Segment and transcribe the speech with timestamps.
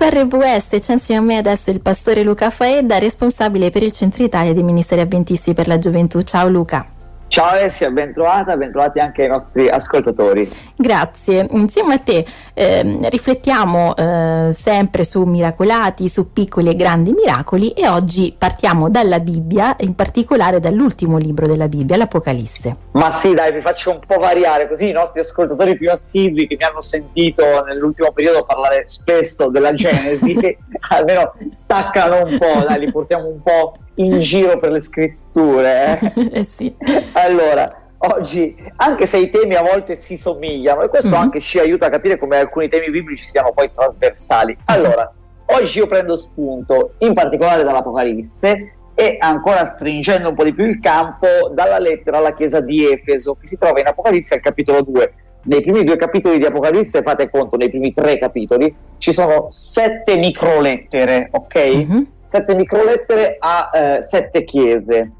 [0.00, 4.24] Su RWS c'è insieme a me adesso il pastore Luca Faedda, responsabile per il Centro
[4.24, 6.22] Italia dei Ministeri Avventisti per la Gioventù.
[6.22, 6.99] Ciao Luca.
[7.30, 10.50] Ciao Alessia, ben trovata, ben trovati anche ai nostri ascoltatori.
[10.74, 17.68] Grazie, insieme a te eh, riflettiamo eh, sempre su miracolati, su piccoli e grandi miracoli
[17.70, 22.76] e oggi partiamo dalla Bibbia, in particolare dall'ultimo libro della Bibbia, l'Apocalisse.
[22.94, 26.56] Ma sì, dai, vi faccio un po' variare, così i nostri ascoltatori più assidui che
[26.56, 30.34] mi hanno sentito nell'ultimo periodo parlare spesso della Genesi,
[30.90, 35.98] almeno staccano un po', dai, li portiamo un po' in giro per le scritture.
[36.00, 36.30] Eh?
[36.40, 36.74] eh sì.
[37.12, 41.20] Allora, oggi, anche se i temi a volte si somigliano, e questo mm-hmm.
[41.20, 44.56] anche ci aiuta a capire come alcuni temi biblici siano poi trasversali.
[44.66, 45.12] Allora,
[45.46, 50.78] oggi io prendo spunto in particolare dall'Apocalisse e ancora stringendo un po' di più il
[50.80, 55.14] campo dalla lettera alla chiesa di Efeso che si trova in Apocalisse al capitolo 2.
[55.42, 60.18] Nei primi due capitoli di Apocalisse, fate conto, nei primi tre capitoli ci sono sette
[60.18, 61.74] microlettere, ok?
[61.74, 65.10] Mm-hmm sette microlettere a eh, sette chiese.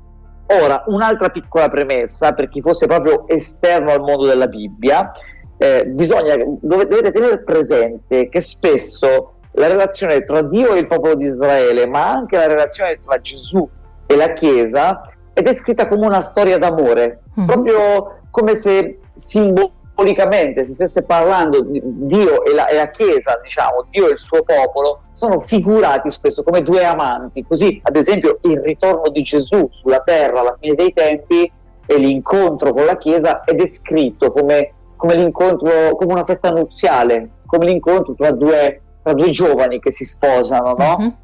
[0.63, 5.11] Ora, un'altra piccola premessa per chi fosse proprio esterno al mondo della Bibbia,
[5.59, 11.17] eh, bisogna, dove, dovete tenere presente che spesso la relazione tra Dio e il popolo
[11.17, 13.69] di Israele, ma anche la relazione tra Gesù
[14.07, 17.49] e la Chiesa, è descritta come una storia d'amore, mm-hmm.
[17.49, 23.39] proprio come se simbolo simbolicamente si stesse parlando di Dio e la, e la, Chiesa,
[23.43, 27.45] diciamo, Dio e il suo popolo, sono figurati spesso come due amanti.
[27.47, 31.51] Così, ad esempio, il ritorno di Gesù sulla terra alla fine dei tempi
[31.87, 37.67] e l'incontro con la Chiesa è descritto come, come l'incontro, come una festa nuziale, come
[37.67, 40.97] l'incontro tra due, tra due giovani che si sposano, no?
[40.99, 41.15] Uh-huh.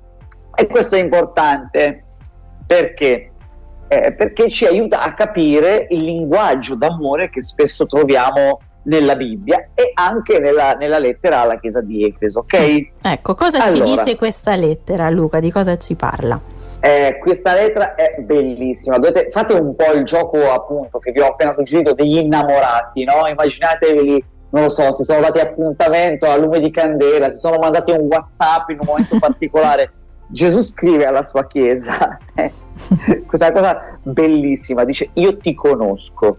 [0.55, 2.05] E questo è importante
[2.67, 3.31] perché?
[3.89, 9.93] Eh, perché ci aiuta a capire il linguaggio d'amore che spesso troviamo nella Bibbia e
[9.95, 12.41] anche nella, nella lettera alla Chiesa di Efeso.
[12.41, 12.89] Ok?
[13.03, 15.41] Ecco, cosa allora, ci dice questa lettera, Luca?
[15.41, 16.41] Di cosa ci parla?
[16.81, 18.99] Eh, questa lettera è bellissima.
[18.99, 23.27] Dovete, fate un po' il gioco appunto che vi ho appena suggerito degli innamorati, no?
[23.27, 27.91] Immaginatevi, non lo so, se sono dati appuntamento a lume di candela, si sono mandati
[27.91, 29.93] un WhatsApp in un momento particolare.
[30.29, 32.19] Gesù scrive alla sua chiesa
[33.27, 36.39] questa cosa bellissima, dice io ti conosco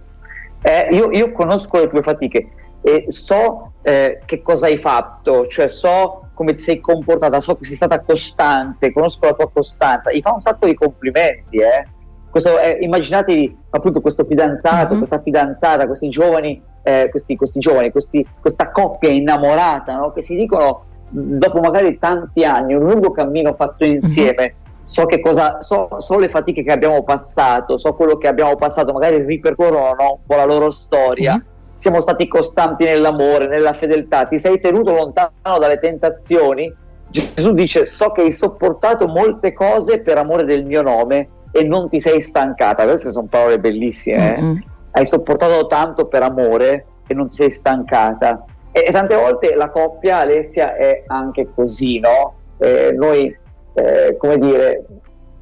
[0.62, 2.50] eh, io, io, conosco le tue fatiche
[2.82, 7.66] e so eh, che cosa hai fatto, cioè so come ti sei comportata, so che
[7.66, 11.58] sei stata costante, conosco la tua costanza, gli fa un sacco di complimenti.
[11.58, 11.88] Eh.
[12.30, 14.98] Questo, eh, immaginatevi appunto questo fidanzato, mm-hmm.
[14.98, 20.12] questa fidanzata, questi giovani, eh, questi, questi giovani questi, questa coppia innamorata no?
[20.12, 24.42] che si dicono dopo magari tanti anni, un lungo cammino fatto insieme.
[24.42, 28.56] Mm-hmm so che cosa so, so, le fatiche che abbiamo passato, so quello che abbiamo
[28.56, 30.12] passato, magari ripercorrono no?
[30.14, 31.34] un po' la loro storia.
[31.34, 31.56] Sì.
[31.76, 36.74] Siamo stati costanti nell'amore, nella fedeltà, ti sei tenuto lontano dalle tentazioni.
[37.10, 41.90] Gesù dice: So che hai sopportato molte cose per amore del mio nome e non
[41.90, 42.86] ti sei stancata.
[42.86, 44.38] Queste sono parole bellissime.
[44.38, 44.42] Eh?
[44.42, 44.58] Mm-hmm.
[44.92, 48.46] Hai sopportato tanto per amore e non ti sei stancata.
[48.72, 52.36] E, e tante volte la coppia, Alessia, è anche così, no?
[52.58, 53.36] Eh, noi
[53.78, 54.86] eh, come dire,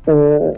[0.03, 0.51] mh, mm,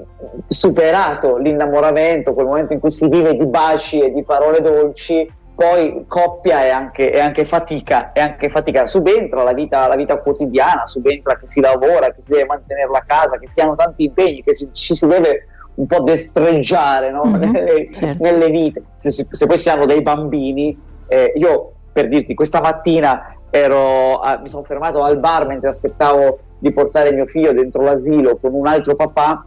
[0.48, 6.06] superato l'innamoramento, quel momento in cui si vive di baci e di parole dolci, poi
[6.08, 10.86] coppia è anche, è anche fatica, è anche fatica, subentra la vita, la vita, quotidiana,
[10.86, 14.44] subentra che si lavora, che si deve mantenere la casa, che si hanno tanti impegni,
[14.44, 17.26] che ci, ci si deve un po' destreggiare no?
[17.26, 18.24] mm-hmm, nelle, certo.
[18.24, 18.84] nelle, vite.
[18.96, 20.78] Se, se, poi si hanno dei bambini,
[21.08, 26.40] eh, io per dirti, questa mattina ero, ah, mi sono fermato al bar mentre aspettavo
[26.60, 29.44] di portare mio figlio dentro l'asilo con un altro papà.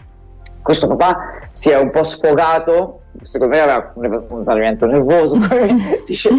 [0.62, 5.36] Questo papà si è un po' sfogato, secondo me era un esaurimento nervoso,
[6.06, 6.30] dice,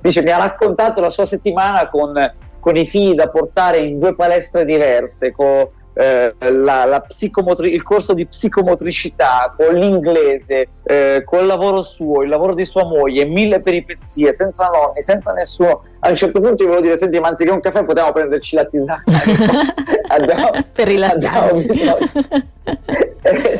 [0.00, 2.12] dice, mi ha raccontato la sua settimana con,
[2.60, 7.82] con, i figli da portare in due palestre diverse, con, eh, la, la psicomotri- il
[7.82, 13.60] corso di psicomotricità, con l'inglese, eh, col lavoro suo, il lavoro di sua moglie, mille
[13.60, 15.82] peripezie, senza nonni, senza nessuno.
[16.00, 18.64] A un certo punto io volevo dire, senti, ma anziché un caffè potevamo prenderci la
[18.64, 19.04] tisana.
[20.08, 21.68] andiamo, per rilassarci.
[23.22, 23.58] eh,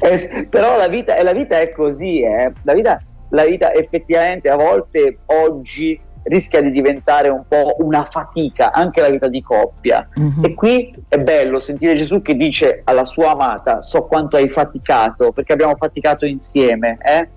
[0.00, 2.52] eh, però la vita, la vita, è così, eh.
[2.62, 8.72] la, vita, la vita effettivamente a volte oggi rischia di diventare un po' una fatica
[8.72, 10.08] anche la vita di coppia.
[10.18, 10.44] Mm-hmm.
[10.44, 15.32] E qui è bello sentire Gesù che dice alla sua amata: So quanto hai faticato,
[15.32, 16.98] perché abbiamo faticato insieme.
[17.02, 17.28] Eh?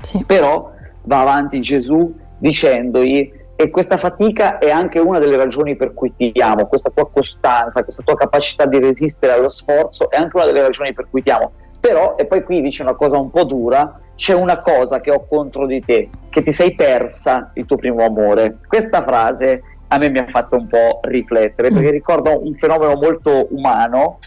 [0.00, 0.24] Sì.
[0.24, 0.70] Però
[1.04, 6.32] va avanti Gesù dicendogli e questa fatica è anche una delle ragioni per cui ti
[6.40, 10.62] amo, questa tua costanza, questa tua capacità di resistere allo sforzo è anche una delle
[10.62, 11.52] ragioni per cui ti amo.
[11.80, 15.26] Però, e poi qui dice una cosa un po' dura, c'è una cosa che ho
[15.26, 18.58] contro di te, che ti sei persa il tuo primo amore.
[18.68, 23.48] Questa frase a me mi ha fatto un po' riflettere, perché ricorda un fenomeno molto
[23.50, 24.18] umano,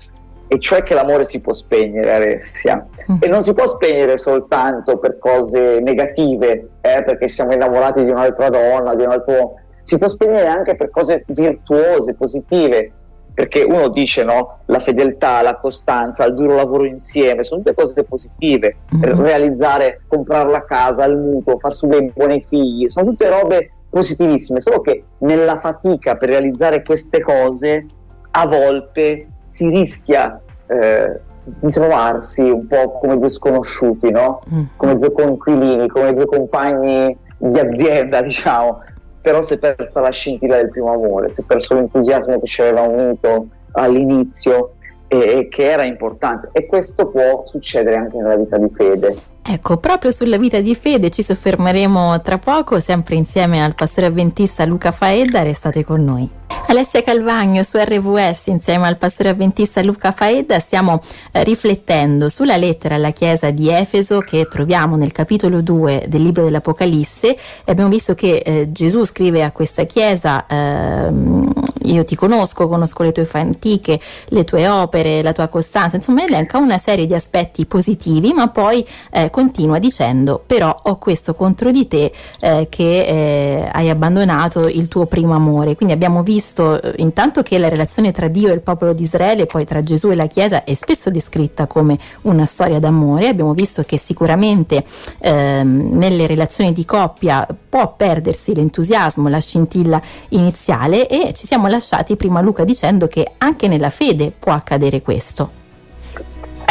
[0.47, 2.85] e cioè che l'amore si può spegnere, Alessia.
[3.11, 3.17] Mm.
[3.19, 8.49] E non si può spegnere soltanto per cose negative, eh, perché siamo innamorati di un'altra
[8.49, 9.55] donna, di un altro...
[9.83, 12.91] Si può spegnere anche per cose virtuose, positive,
[13.33, 18.03] perché uno dice no, la fedeltà, la costanza, il duro lavoro insieme, sono tutte cose
[18.03, 19.21] positive, mm-hmm.
[19.21, 24.61] realizzare, comprare la casa, il mutuo, far su dei buoni figli, sono tutte robe positivissime,
[24.61, 27.85] solo che nella fatica per realizzare queste cose
[28.31, 34.41] a volte si rischia eh, di trovarsi un po' come due sconosciuti, no?
[34.51, 34.63] mm.
[34.77, 38.81] come due coinquilini, come due compagni di azienda, diciamo,
[39.23, 42.61] però si è persa la scintilla del primo amore, si è perso l'entusiasmo che ci
[42.61, 44.73] aveva unito all'inizio
[45.07, 49.15] e, e che era importante e questo può succedere anche nella vita di fede.
[49.45, 54.65] Ecco, proprio sulla vita di fede ci soffermeremo tra poco, sempre insieme al pastore avventista
[54.65, 56.29] Luca Faedda, restate con noi.
[56.67, 60.59] Alessia Calvagno su RVS insieme al pastore avventista Luca Faedda.
[60.59, 61.01] Stiamo
[61.31, 66.43] eh, riflettendo sulla lettera alla chiesa di Efeso che troviamo nel capitolo 2 del libro
[66.43, 67.35] dell'Apocalisse.
[67.35, 71.51] E abbiamo visto che eh, Gesù scrive a questa chiesa ehm,
[71.85, 76.57] io ti conosco, conosco le tue antiche, le tue opere, la tua costanza, insomma elenca
[76.57, 81.87] una serie di aspetti positivi ma poi eh, continua dicendo però ho questo contro di
[81.87, 86.93] te eh, che eh, hai abbandonato il tuo primo amore quindi abbiamo visto visto eh,
[86.97, 90.15] intanto che la relazione tra Dio e il popolo di Israele, poi tra Gesù e
[90.15, 93.29] la Chiesa, è spesso descritta come una storia d'amore.
[93.29, 94.83] Abbiamo visto che sicuramente
[95.19, 102.17] ehm, nelle relazioni di coppia può perdersi l'entusiasmo, la scintilla iniziale e ci siamo lasciati
[102.17, 105.62] prima Luca dicendo che anche nella fede può accadere questo.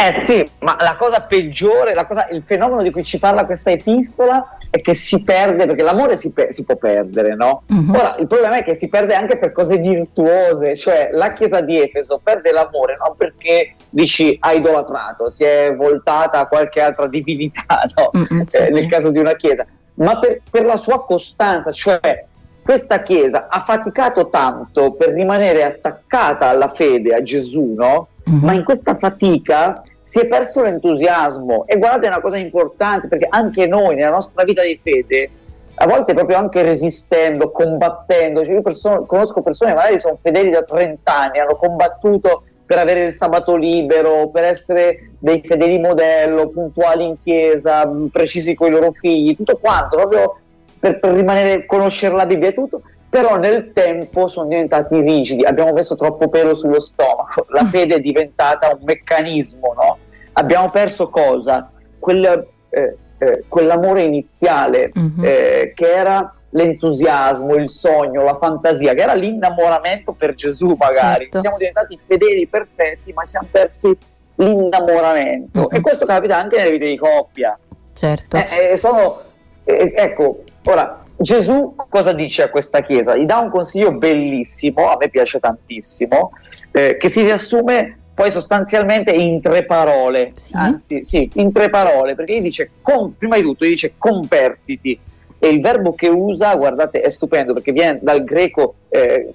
[0.05, 3.71] Eh sì, ma la cosa peggiore, la cosa, il fenomeno di cui ci parla questa
[3.71, 7.63] epistola è che si perde, perché l'amore si, pe- si può perdere, no?
[7.69, 7.91] Uh-huh.
[7.91, 11.79] Ora, il problema è che si perde anche per cose virtuose, cioè la chiesa di
[11.79, 17.83] Efeso perde l'amore non perché dici ha idolatrato, si è voltata a qualche altra divinità,
[17.95, 18.09] no?
[18.11, 19.65] Uh-huh, sì, eh, nel caso di una chiesa,
[19.95, 22.25] ma per, per la sua costanza, cioè
[22.61, 28.07] questa chiesa ha faticato tanto per rimanere attaccata alla fede, a Gesù, no?
[28.25, 28.37] Uh-huh.
[28.37, 29.81] Ma in questa fatica
[30.13, 31.65] si è perso l'entusiasmo.
[31.65, 35.27] E guardate è una cosa importante perché anche noi nella nostra vita di fede
[35.73, 40.51] a volte proprio anche resistendo, combattendo, cioè io perso- conosco persone che magari sono fedeli
[40.51, 46.49] da 30 anni, hanno combattuto per avere il sabato libero, per essere dei fedeli modello,
[46.49, 50.37] puntuali in chiesa, precisi con i loro figli, tutto quanto, proprio
[50.79, 52.83] per, per rimanere, conoscere la Bibbia e tutto,
[53.13, 57.99] però nel tempo sono diventati rigidi, abbiamo messo troppo pelo sullo stomaco, la fede è
[57.99, 59.97] diventata un meccanismo, no?
[60.31, 61.69] abbiamo perso cosa?
[61.99, 65.23] Quel, eh, eh, quell'amore iniziale mm-hmm.
[65.23, 71.25] eh, che era l'entusiasmo, il sogno, la fantasia, che era l'innamoramento per Gesù magari.
[71.25, 71.39] Certo.
[71.39, 73.95] Siamo diventati fedeli, perfetti, ma siamo persi
[74.37, 75.59] l'innamoramento.
[75.59, 75.67] Mm-hmm.
[75.69, 77.55] E questo capita anche nelle vite di coppia.
[77.93, 78.37] Certo.
[78.37, 79.21] Eh, eh, sono,
[79.65, 83.15] eh, ecco, ora, Gesù cosa dice a questa chiesa?
[83.15, 86.31] Gli dà un consiglio bellissimo, a me piace tantissimo,
[86.71, 90.53] che si riassume poi sostanzialmente in tre parole, sì.
[90.55, 94.99] anzi sì, in tre parole, perché gli dice, con, prima di tutto gli dice convertiti
[95.39, 99.33] e il verbo che usa, guardate, è stupendo perché viene dal greco, eh,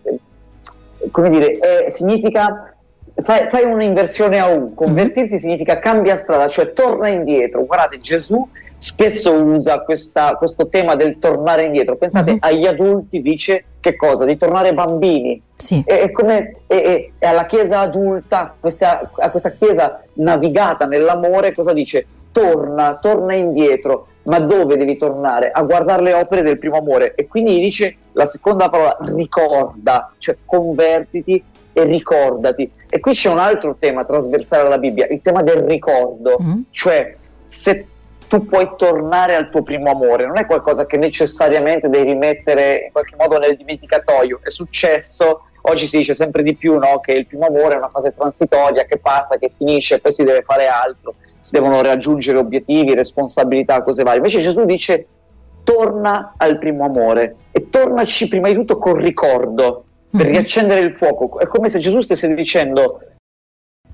[1.10, 2.72] come dire, eh, significa,
[3.22, 5.42] fai, fai un'inversione a U, convertirsi mm-hmm.
[5.42, 11.64] significa cambia strada, cioè torna indietro, guardate Gesù spesso usa questa, questo tema del tornare
[11.64, 11.96] indietro.
[11.96, 12.38] Pensate uh-huh.
[12.40, 14.24] agli adulti, dice che cosa?
[14.24, 15.42] Di tornare bambini.
[15.54, 15.82] Sì.
[15.84, 22.06] E, come, e, e alla chiesa adulta, questa, a questa chiesa navigata nell'amore, cosa dice?
[22.32, 24.06] Torna, torna indietro.
[24.22, 25.50] Ma dove devi tornare?
[25.50, 27.14] A guardare le opere del primo amore.
[27.14, 31.42] E quindi dice la seconda parola, ricorda, cioè convertiti
[31.72, 32.70] e ricordati.
[32.90, 36.36] E qui c'è un altro tema trasversale alla Bibbia, il tema del ricordo.
[36.42, 36.60] Mm.
[36.70, 37.86] Cioè, se
[38.28, 42.92] tu puoi tornare al tuo primo amore, non è qualcosa che necessariamente devi mettere in
[42.92, 44.40] qualche modo nel dimenticatoio.
[44.42, 47.00] È successo, oggi si dice sempre di più no?
[47.00, 50.42] che il primo amore è una fase transitoria che passa, che finisce poi si deve
[50.42, 54.18] fare altro, si devono raggiungere obiettivi, responsabilità, cose varie.
[54.18, 55.06] Invece Gesù dice
[55.64, 60.32] torna al primo amore e tornaci prima di tutto col ricordo per mm-hmm.
[60.32, 61.38] riaccendere il fuoco.
[61.38, 63.00] È come se Gesù stesse dicendo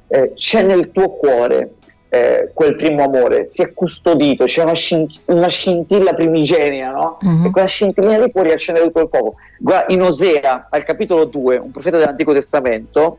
[0.09, 1.75] eh, c'è nel tuo cuore
[2.15, 7.19] eh, quel primo amore, si è custodito, c'è una, scint- una scintilla primigenia, no?
[7.21, 7.47] Uh-huh.
[7.47, 9.35] E quella scintilla lì può riaccendere tutto il fuoco.
[9.59, 13.19] Guarda, in Osea, al capitolo 2, un profeta dell'Antico Testamento,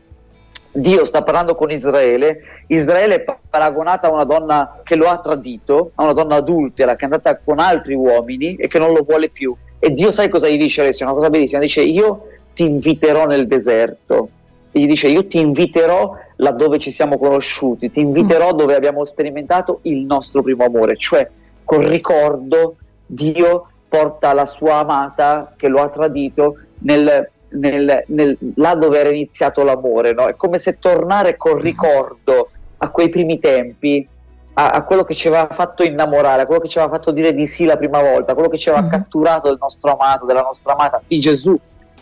[0.72, 5.92] Dio sta parlando con Israele, Israele è paragonata a una donna che lo ha tradito,
[5.94, 9.28] a una donna adultera che è andata con altri uomini e che non lo vuole
[9.28, 9.54] più.
[9.78, 11.06] E Dio sai cosa gli dice Alessio?
[11.06, 14.28] Una cosa bellissima, dice io ti inviterò nel deserto.
[14.72, 19.80] E gli dice io ti inviterò laddove ci siamo conosciuti, ti inviterò dove abbiamo sperimentato
[19.82, 21.28] il nostro primo amore, cioè
[21.64, 22.76] col ricordo
[23.06, 29.08] Dio porta la sua amata che lo ha tradito nel, nel, nel, là dove era
[29.08, 30.26] iniziato l'amore, no?
[30.26, 34.06] è come se tornare col ricordo a quei primi tempi
[34.58, 37.34] a, a, quello che ci aveva fatto innamorare, a quello che ci aveva fatto dire
[37.34, 38.92] di sì la prima volta, a quello che ci aveva mm-hmm.
[38.92, 41.58] catturato del nostro amato, della nostra amata, di Gesù,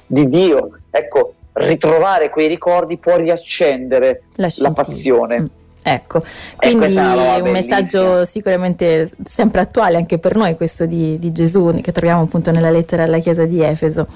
[0.07, 0.79] di Dio.
[0.91, 5.41] Ecco, ritrovare quei ricordi può riaccendere la, la passione.
[5.41, 5.47] Mm.
[5.87, 6.23] Ecco,
[6.57, 11.93] quindi è un messaggio sicuramente sempre attuale anche per noi, questo di, di Gesù che
[11.93, 14.07] troviamo appunto nella lettera alla Chiesa di Efeso.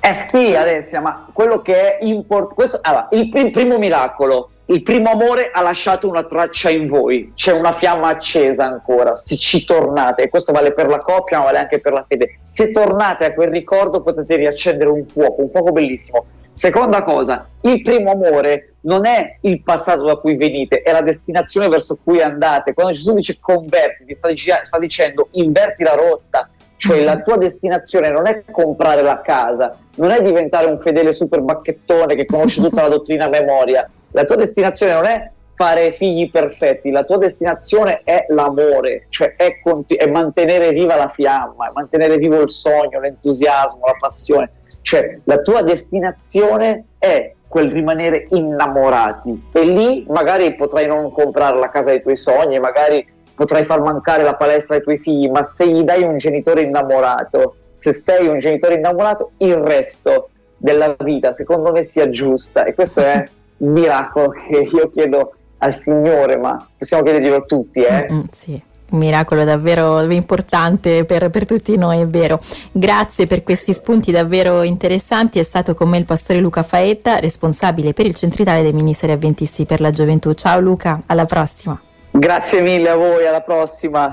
[0.00, 5.10] Eh sì, Alessia, ma quello che è importante, allora, il, il primo miracolo il primo
[5.10, 10.22] amore ha lasciato una traccia in voi, c'è una fiamma accesa ancora, se ci tornate,
[10.22, 13.34] e questo vale per la coppia ma vale anche per la fede, se tornate a
[13.34, 16.24] quel ricordo potete riaccendere un fuoco, un fuoco bellissimo.
[16.52, 21.68] Seconda cosa, il primo amore non è il passato da cui venite, è la destinazione
[21.68, 22.74] verso cui andate.
[22.74, 24.28] Quando Gesù dice converti, ti sta,
[24.62, 30.10] sta dicendo inverti la rotta, cioè la tua destinazione non è comprare la casa, non
[30.10, 34.36] è diventare un fedele super bacchettone che conosce tutta la dottrina a memoria, la tua
[34.36, 35.30] destinazione non è
[35.62, 41.06] fare figli perfetti, la tua destinazione è l'amore, cioè è, conti- è, mantenere viva la
[41.06, 44.50] fiamma, è mantenere vivo il sogno, l'entusiasmo, la passione,
[44.80, 49.50] cioè la tua destinazione è quel rimanere innamorati.
[49.52, 54.24] E lì magari potrai non comprare la casa dei tuoi sogni, magari potrai far mancare
[54.24, 58.40] la palestra ai tuoi figli, ma se gli dai un genitore innamorato, se sei un
[58.40, 63.24] genitore innamorato, il resto della vita secondo me si aggiusta e questo è
[63.58, 68.08] un miracolo che io chiedo al Signore, ma possiamo chiederglielo tutti, eh?
[68.10, 68.62] Mm, sì.
[68.90, 72.38] Un miracolo davvero importante per, per, tutti noi, è vero.
[72.72, 75.38] Grazie per questi spunti davvero interessanti.
[75.38, 79.12] È stato con me il pastore Luca Faetta, responsabile per il Centro Italia dei Ministeri
[79.12, 80.34] Avventisti per la Gioventù.
[80.34, 81.80] Ciao Luca, alla prossima.
[82.10, 84.10] Grazie mille a voi, alla prossima.